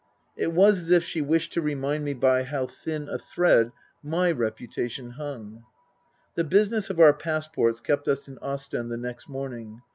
It 0.35 0.51
was 0.53 0.79
as 0.79 0.89
if 0.89 1.03
she 1.03 1.21
wished 1.21 1.53
to 1.53 1.61
remind 1.61 2.03
me 2.03 2.15
by 2.15 2.41
how 2.41 2.65
thin 2.65 3.07
a 3.07 3.19
thread 3.19 3.71
my 4.01 4.31
reputation 4.31 5.11
hung. 5.11 5.63
The 6.33 6.43
business 6.43 6.89
of 6.89 6.99
our 6.99 7.13
passports 7.13 7.79
kept 7.81 8.07
us 8.07 8.27
in 8.27 8.39
Ostend 8.41 8.89
the 8.89 8.97
next 8.97 9.29
morning. 9.29 9.81